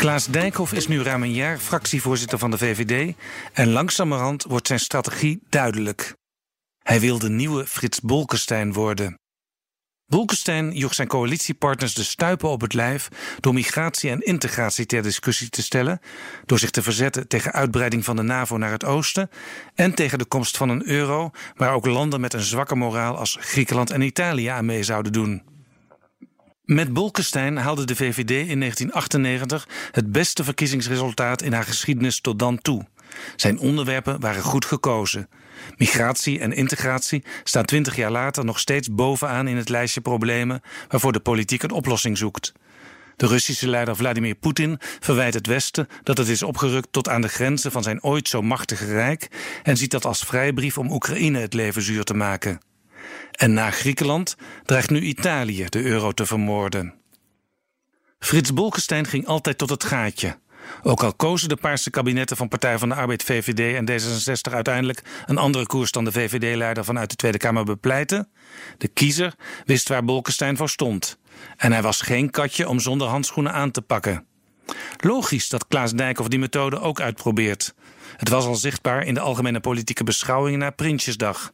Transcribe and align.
Klaas 0.00 0.26
Dijkhoff 0.26 0.72
is 0.72 0.86
nu 0.86 1.02
ruim 1.02 1.22
een 1.22 1.32
jaar 1.32 1.58
fractievoorzitter 1.58 2.38
van 2.38 2.50
de 2.50 2.58
VVD 2.58 3.14
en 3.52 3.70
langzamerhand 3.70 4.44
wordt 4.44 4.66
zijn 4.66 4.78
strategie 4.78 5.42
duidelijk. 5.48 6.14
Hij 6.82 7.00
wil 7.00 7.18
de 7.18 7.28
nieuwe 7.30 7.66
Frits 7.66 8.00
Bolkestein 8.00 8.72
worden. 8.72 9.18
Bolkestein 10.06 10.72
joeg 10.72 10.94
zijn 10.94 11.08
coalitiepartners 11.08 11.94
de 11.94 12.02
stuipen 12.02 12.48
op 12.48 12.60
het 12.60 12.74
lijf 12.74 13.08
door 13.40 13.54
migratie 13.54 14.10
en 14.10 14.20
integratie 14.20 14.86
ter 14.86 15.02
discussie 15.02 15.48
te 15.48 15.62
stellen, 15.62 16.00
door 16.44 16.58
zich 16.58 16.70
te 16.70 16.82
verzetten 16.82 17.28
tegen 17.28 17.52
uitbreiding 17.52 18.04
van 18.04 18.16
de 18.16 18.22
NAVO 18.22 18.56
naar 18.56 18.72
het 18.72 18.84
oosten 18.84 19.30
en 19.74 19.94
tegen 19.94 20.18
de 20.18 20.24
komst 20.24 20.56
van 20.56 20.68
een 20.68 20.88
euro 20.88 21.30
waar 21.56 21.74
ook 21.74 21.86
landen 21.86 22.20
met 22.20 22.34
een 22.34 22.40
zwakke 22.40 22.76
moraal 22.76 23.16
als 23.16 23.36
Griekenland 23.40 23.90
en 23.90 24.00
Italië 24.00 24.46
aan 24.46 24.64
mee 24.64 24.82
zouden 24.82 25.12
doen. 25.12 25.59
Met 26.70 26.92
Bolkestein 26.92 27.56
haalde 27.56 27.84
de 27.84 27.96
VVD 27.96 28.30
in 28.30 28.60
1998 28.60 29.68
het 29.90 30.12
beste 30.12 30.44
verkiezingsresultaat 30.44 31.42
in 31.42 31.52
haar 31.52 31.64
geschiedenis 31.64 32.20
tot 32.20 32.38
dan 32.38 32.58
toe. 32.62 32.86
Zijn 33.36 33.58
onderwerpen 33.58 34.20
waren 34.20 34.42
goed 34.42 34.64
gekozen. 34.64 35.28
Migratie 35.76 36.38
en 36.38 36.52
integratie 36.52 37.24
staan 37.44 37.64
twintig 37.64 37.96
jaar 37.96 38.10
later 38.10 38.44
nog 38.44 38.58
steeds 38.58 38.94
bovenaan 38.94 39.48
in 39.48 39.56
het 39.56 39.68
lijstje 39.68 40.00
problemen 40.00 40.60
waarvoor 40.88 41.12
de 41.12 41.20
politiek 41.20 41.62
een 41.62 41.70
oplossing 41.70 42.18
zoekt. 42.18 42.52
De 43.16 43.26
Russische 43.26 43.68
leider 43.68 43.96
Vladimir 43.96 44.34
Poetin 44.34 44.78
verwijt 45.00 45.34
het 45.34 45.46
Westen 45.46 45.88
dat 46.02 46.18
het 46.18 46.28
is 46.28 46.42
opgerukt 46.42 46.88
tot 46.92 47.08
aan 47.08 47.20
de 47.20 47.28
grenzen 47.28 47.72
van 47.72 47.82
zijn 47.82 48.02
ooit 48.02 48.28
zo 48.28 48.42
machtige 48.42 48.86
rijk 48.86 49.28
en 49.62 49.76
ziet 49.76 49.90
dat 49.90 50.04
als 50.04 50.20
vrijbrief 50.20 50.78
om 50.78 50.92
Oekraïne 50.92 51.38
het 51.38 51.54
leven 51.54 51.82
zuur 51.82 52.04
te 52.04 52.14
maken. 52.14 52.69
En 53.30 53.52
na 53.52 53.70
Griekenland 53.70 54.36
dreigt 54.64 54.90
nu 54.90 55.00
Italië 55.00 55.66
de 55.68 55.82
euro 55.82 56.12
te 56.12 56.26
vermoorden. 56.26 56.94
Frits 58.18 58.52
Bolkestein 58.52 59.06
ging 59.06 59.26
altijd 59.26 59.58
tot 59.58 59.70
het 59.70 59.84
gaatje. 59.84 60.38
Ook 60.82 61.02
al 61.02 61.14
kozen 61.14 61.48
de 61.48 61.56
Paarse 61.56 61.90
kabinetten 61.90 62.36
van 62.36 62.48
Partij 62.48 62.78
van 62.78 62.88
de 62.88 62.94
Arbeid, 62.94 63.22
VVD 63.22 63.74
en 63.74 63.90
D66 63.90 64.52
uiteindelijk 64.52 65.02
een 65.26 65.38
andere 65.38 65.66
koers 65.66 65.90
dan 65.90 66.04
de 66.04 66.12
VVD-leider 66.12 66.84
vanuit 66.84 67.10
de 67.10 67.16
Tweede 67.16 67.38
Kamer 67.38 67.64
bepleiten, 67.64 68.28
de 68.78 68.88
kiezer 68.88 69.34
wist 69.64 69.88
waar 69.88 70.04
Bolkestein 70.04 70.56
voor 70.56 70.68
stond. 70.68 71.18
En 71.56 71.72
hij 71.72 71.82
was 71.82 72.00
geen 72.00 72.30
katje 72.30 72.68
om 72.68 72.80
zonder 72.80 73.08
handschoenen 73.08 73.52
aan 73.52 73.70
te 73.70 73.82
pakken. 73.82 74.26
Logisch 74.96 75.48
dat 75.48 75.66
Klaas 75.66 75.92
Dijkhoff 75.92 76.28
die 76.28 76.38
methode 76.38 76.80
ook 76.80 77.00
uitprobeert. 77.00 77.74
Het 78.16 78.28
was 78.28 78.44
al 78.44 78.54
zichtbaar 78.54 79.04
in 79.04 79.14
de 79.14 79.20
algemene 79.20 79.60
politieke 79.60 80.04
beschouwingen 80.04 80.58
na 80.58 80.70
Prinsjesdag. 80.70 81.52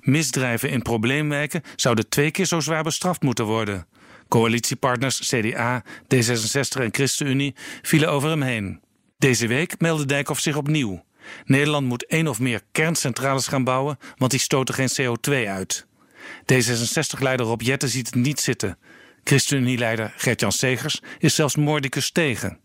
Misdrijven 0.00 0.70
in 0.70 0.82
probleemwijken 0.82 1.62
zouden 1.76 2.08
twee 2.08 2.30
keer 2.30 2.44
zo 2.46 2.60
zwaar 2.60 2.82
bestraft 2.82 3.22
moeten 3.22 3.44
worden. 3.44 3.86
Coalitiepartners 4.28 5.18
CDA, 5.28 5.84
D66 6.14 6.80
en 6.80 6.94
ChristenUnie 6.94 7.54
vielen 7.82 8.10
over 8.10 8.28
hem 8.28 8.42
heen. 8.42 8.80
Deze 9.18 9.46
week 9.46 9.80
meldde 9.80 10.06
Dijkhoff 10.06 10.40
zich 10.40 10.56
opnieuw. 10.56 11.04
Nederland 11.44 11.86
moet 11.86 12.06
één 12.06 12.28
of 12.28 12.40
meer 12.40 12.60
kerncentrales 12.72 13.46
gaan 13.46 13.64
bouwen, 13.64 13.98
want 14.16 14.30
die 14.30 14.40
stoten 14.40 14.74
geen 14.74 14.90
CO2 15.00 15.32
uit. 15.48 15.86
D66-leider 16.52 17.46
Rob 17.46 17.60
Jetten 17.60 17.88
ziet 17.88 18.06
het 18.06 18.14
niet 18.14 18.40
zitten. 18.40 18.78
ChristenUnie-leider 19.24 20.12
Gert-Jan 20.16 20.52
Segers 20.52 21.00
is 21.18 21.34
zelfs 21.34 21.56
moordicus 21.56 22.10
tegen. 22.10 22.58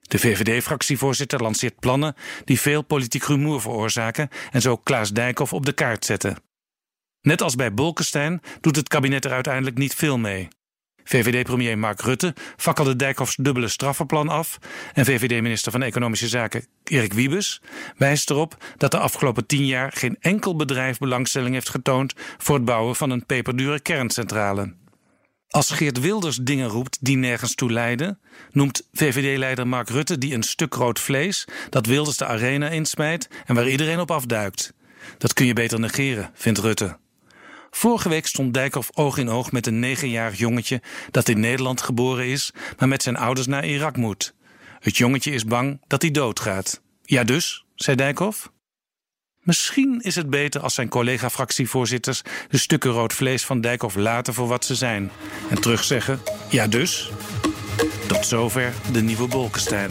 De 0.00 0.18
VVD-fractievoorzitter 0.18 1.42
lanceert 1.42 1.78
plannen 1.78 2.14
die 2.44 2.60
veel 2.60 2.82
politiek 2.82 3.24
rumoer 3.24 3.60
veroorzaken 3.60 4.28
en 4.50 4.60
zo 4.60 4.76
Klaas 4.76 5.10
Dijkhoff 5.12 5.52
op 5.52 5.66
de 5.66 5.72
kaart 5.72 6.04
zetten. 6.04 6.36
Net 7.22 7.42
als 7.42 7.54
bij 7.54 7.74
Bolkestein 7.74 8.40
doet 8.60 8.76
het 8.76 8.88
kabinet 8.88 9.24
er 9.24 9.32
uiteindelijk 9.32 9.78
niet 9.78 9.94
veel 9.94 10.18
mee. 10.18 10.48
VVD-premier 11.04 11.78
Mark 11.78 12.00
Rutte 12.00 12.34
fakkelde 12.56 12.96
Dijkhoffs 12.96 13.36
dubbele 13.36 13.68
straffenplan 13.68 14.28
af 14.28 14.58
en 14.92 15.04
VVD-minister 15.04 15.72
van 15.72 15.82
Economische 15.82 16.28
Zaken 16.28 16.66
Erik 16.84 17.12
Wiebes 17.12 17.60
wijst 17.96 18.30
erop 18.30 18.56
dat 18.76 18.90
de 18.90 18.98
afgelopen 18.98 19.46
tien 19.46 19.66
jaar 19.66 19.92
geen 19.92 20.16
enkel 20.20 20.56
bedrijf 20.56 20.98
belangstelling 20.98 21.54
heeft 21.54 21.68
getoond 21.68 22.14
voor 22.38 22.54
het 22.54 22.64
bouwen 22.64 22.96
van 22.96 23.10
een 23.10 23.26
peperdure 23.26 23.80
kerncentrale. 23.80 24.74
Als 25.48 25.70
Geert 25.70 26.00
Wilders 26.00 26.36
dingen 26.36 26.68
roept 26.68 26.98
die 27.00 27.16
nergens 27.16 27.54
toe 27.54 27.72
leiden, 27.72 28.18
noemt 28.50 28.88
VVD-leider 28.92 29.68
Mark 29.68 29.88
Rutte 29.88 30.18
die 30.18 30.34
een 30.34 30.42
stuk 30.42 30.74
rood 30.74 31.00
vlees 31.00 31.48
dat 31.70 31.86
Wilders 31.86 32.16
de 32.16 32.26
arena 32.26 32.68
insmijt 32.68 33.28
en 33.46 33.54
waar 33.54 33.68
iedereen 33.68 34.00
op 34.00 34.10
afduikt. 34.10 34.72
Dat 35.18 35.32
kun 35.32 35.46
je 35.46 35.52
beter 35.52 35.80
negeren, 35.80 36.30
vindt 36.34 36.58
Rutte. 36.58 37.00
Vorige 37.74 38.08
week 38.08 38.26
stond 38.26 38.54
Dijkhoff 38.54 38.90
oog 38.94 39.18
in 39.18 39.28
oog 39.28 39.52
met 39.52 39.66
een 39.66 39.78
negenjarig 39.78 40.38
jongetje 40.38 40.82
dat 41.10 41.28
in 41.28 41.40
Nederland 41.40 41.82
geboren 41.82 42.26
is, 42.26 42.52
maar 42.78 42.88
met 42.88 43.02
zijn 43.02 43.16
ouders 43.16 43.46
naar 43.46 43.66
Irak 43.66 43.96
moet. 43.96 44.34
Het 44.80 44.96
jongetje 44.96 45.30
is 45.30 45.44
bang 45.44 45.80
dat 45.86 46.02
hij 46.02 46.10
doodgaat. 46.10 46.80
Ja 47.02 47.24
dus, 47.24 47.64
zei 47.74 47.96
Dijkhoff. 47.96 48.52
Misschien 49.42 50.00
is 50.00 50.14
het 50.14 50.30
beter 50.30 50.60
als 50.60 50.74
zijn 50.74 50.88
collega-fractievoorzitters 50.88 52.22
de 52.48 52.58
stukken 52.58 52.90
rood 52.90 53.12
vlees 53.12 53.44
van 53.44 53.60
Dijkhoff 53.60 53.94
laten 53.96 54.34
voor 54.34 54.48
wat 54.48 54.64
ze 54.64 54.74
zijn. 54.74 55.10
En 55.50 55.60
terugzeggen: 55.60 56.20
ja, 56.48 56.66
dus. 56.66 57.10
Tot 58.06 58.26
zover 58.26 58.72
de 58.92 59.02
nieuwe 59.02 59.28
Bolkestein. 59.28 59.90